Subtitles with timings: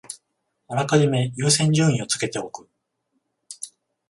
[0.67, 2.67] あらかじめ優先順位をつけておく